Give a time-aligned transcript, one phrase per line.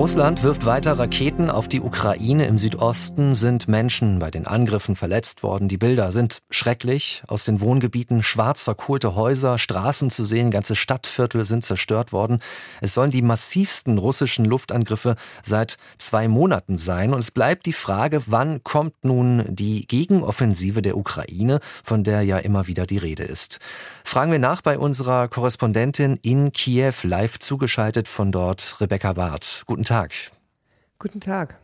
[0.00, 2.46] Russland wirft weiter Raketen auf die Ukraine.
[2.46, 5.68] Im Südosten sind Menschen bei den Angriffen verletzt worden.
[5.68, 7.22] Die Bilder sind schrecklich.
[7.28, 12.40] Aus den Wohngebieten schwarz verkohlte Häuser, Straßen zu sehen, ganze Stadtviertel sind zerstört worden.
[12.80, 17.12] Es sollen die massivsten russischen Luftangriffe seit zwei Monaten sein.
[17.12, 22.38] Und es bleibt die Frage, wann kommt nun die Gegenoffensive der Ukraine, von der ja
[22.38, 23.60] immer wieder die Rede ist.
[24.02, 29.64] Fragen wir nach bei unserer Korrespondentin in Kiew, live zugeschaltet von dort, Rebecca Barth.
[29.66, 29.89] Guten Tag.
[31.00, 31.58] Guten Tag.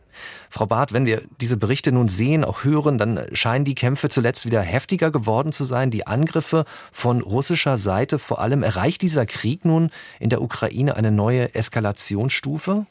[0.49, 4.45] Frau Barth, wenn wir diese Berichte nun sehen, auch hören, dann scheinen die Kämpfe zuletzt
[4.45, 5.91] wieder heftiger geworden zu sein.
[5.91, 8.63] Die Angriffe von russischer Seite vor allem.
[8.63, 12.85] Erreicht dieser Krieg nun in der Ukraine eine neue Eskalationsstufe?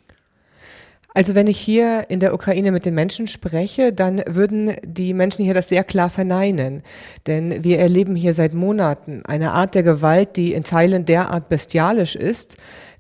[1.13, 5.45] Also wenn ich hier in der Ukraine mit den Menschen spreche, dann würden die Menschen
[5.45, 6.83] hier das sehr klar verneinen.
[7.27, 12.17] Denn wir erleben hier seit Monaten eine Art der Gewalt, die in Teilen derart bestialisch
[12.17, 12.57] ist,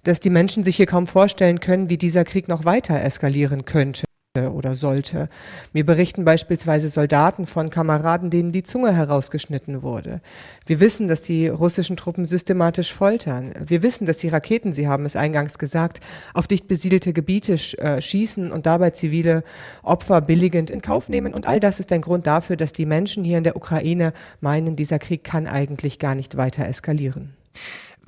[0.06, 4.04] dass die Menschen sich hier kaum vorstellen können, wie dieser Krieg noch weiter eskalieren könnte
[4.44, 5.28] oder sollte.
[5.72, 10.20] Mir berichten beispielsweise Soldaten von Kameraden, denen die Zunge herausgeschnitten wurde.
[10.66, 13.54] Wir wissen, dass die russischen Truppen systematisch foltern.
[13.58, 16.00] Wir wissen, dass die Raketen, Sie haben es eingangs gesagt,
[16.34, 19.42] auf dicht besiedelte Gebiete äh, schießen und dabei zivile
[19.82, 21.32] Opfer billigend in Kauf nehmen.
[21.32, 24.76] Und all das ist ein Grund dafür, dass die Menschen hier in der Ukraine meinen,
[24.76, 27.34] dieser Krieg kann eigentlich gar nicht weiter eskalieren.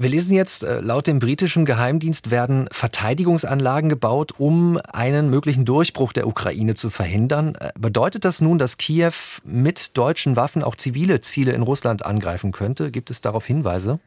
[0.00, 6.12] Wir lesen jetzt, äh, laut dem britischen Geheimdienst werden Verteidigungsanlagen gebaut, um einen möglichen Durchbruch
[6.12, 7.56] der Ukraine zu verhindern.
[7.56, 9.10] Äh, bedeutet das nun, dass Kiew
[9.42, 12.92] mit deutschen Waffen auch zivile Ziele in Russland angreifen könnte?
[12.92, 13.98] Gibt es darauf Hinweise?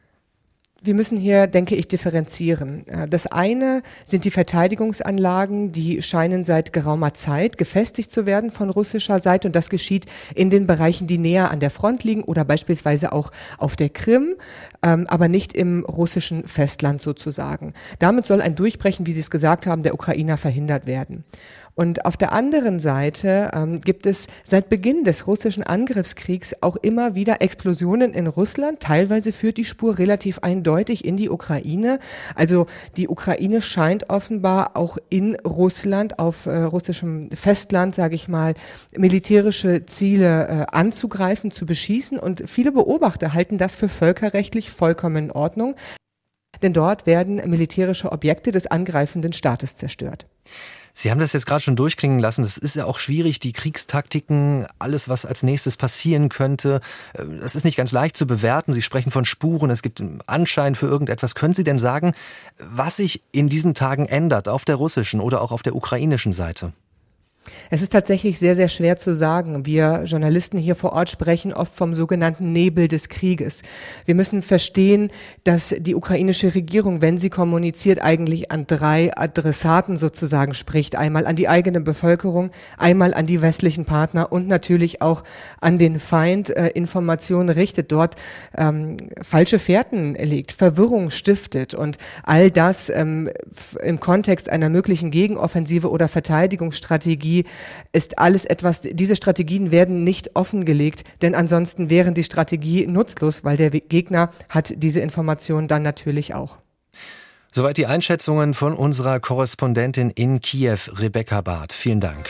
[0.84, 2.84] Wir müssen hier, denke ich, differenzieren.
[2.88, 8.68] Äh, das eine sind die Verteidigungsanlagen, die scheinen seit geraumer Zeit gefestigt zu werden von
[8.68, 12.44] russischer Seite und das geschieht in den Bereichen, die näher an der Front liegen oder
[12.44, 14.34] beispielsweise auch auf der Krim,
[14.82, 17.74] ähm, aber nicht im russischen Festland sozusagen.
[18.00, 21.22] Damit soll ein Durchbrechen, wie Sie es gesagt haben, der Ukrainer verhindert werden.
[21.74, 27.14] Und auf der anderen Seite ähm, gibt es seit Beginn des russischen Angriffskriegs auch immer
[27.14, 28.80] wieder Explosionen in Russland.
[28.80, 31.98] Teilweise führt die Spur relativ eindeutig in die Ukraine.
[32.34, 32.66] Also
[32.96, 38.54] die Ukraine scheint offenbar auch in Russland, auf äh, russischem Festland, sage ich mal,
[38.94, 42.18] militärische Ziele äh, anzugreifen, zu beschießen.
[42.18, 45.74] Und viele Beobachter halten das für völkerrechtlich vollkommen in Ordnung.
[46.60, 50.26] Denn dort werden militärische Objekte des angreifenden Staates zerstört.
[50.94, 52.42] Sie haben das jetzt gerade schon durchklingen lassen.
[52.42, 56.80] Das ist ja auch schwierig, die Kriegstaktiken, alles, was als nächstes passieren könnte.
[57.14, 58.72] Äh, das ist nicht ganz leicht zu bewerten.
[58.72, 61.34] Sie sprechen von Spuren, es gibt einen Anschein für irgendetwas.
[61.34, 62.14] Können Sie denn sagen,
[62.58, 66.72] was sich in diesen Tagen ändert auf der russischen oder auch auf der ukrainischen Seite?
[67.70, 69.66] Es ist tatsächlich sehr, sehr schwer zu sagen.
[69.66, 73.62] Wir Journalisten hier vor Ort sprechen oft vom sogenannten Nebel des Krieges.
[74.04, 75.10] Wir müssen verstehen,
[75.44, 80.96] dass die ukrainische Regierung, wenn sie kommuniziert, eigentlich an drei Adressaten sozusagen spricht.
[80.96, 85.24] Einmal an die eigene Bevölkerung, einmal an die westlichen Partner und natürlich auch
[85.60, 88.16] an den Feind äh, Informationen richtet, dort
[88.56, 93.30] ähm, falsche Fährten legt, Verwirrung stiftet und all das ähm,
[93.82, 97.44] im Kontext einer möglichen Gegenoffensive oder Verteidigungsstrategie Strategie
[97.92, 103.56] ist alles etwas, diese Strategien werden nicht offengelegt, denn ansonsten wären die Strategie nutzlos, weil
[103.56, 106.58] der Gegner hat diese Informationen dann natürlich auch.
[107.50, 111.74] Soweit die Einschätzungen von unserer Korrespondentin in Kiew, Rebecca Barth.
[111.74, 112.28] Vielen Dank.